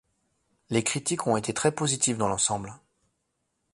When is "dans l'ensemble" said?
2.17-2.73